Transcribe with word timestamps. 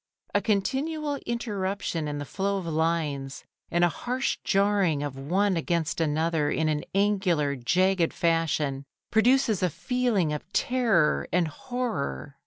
A 0.33 0.41
continual 0.41 1.17
interruption 1.27 2.07
in 2.07 2.17
the 2.17 2.25
flow 2.25 2.57
of 2.57 2.65
lines, 2.65 3.43
and 3.69 3.83
a 3.83 3.87
harsh 3.89 4.39
jarring 4.43 5.03
of 5.03 5.15
one 5.15 5.55
against 5.55 6.01
another 6.01 6.49
in 6.49 6.67
an 6.69 6.85
angular, 6.95 7.55
jagged 7.55 8.11
fashion, 8.11 8.83
produces 9.11 9.61
a 9.61 9.69
feeling 9.69 10.33
of 10.33 10.51
terror 10.53 11.27
and 11.31 11.47
horror. 11.47 12.35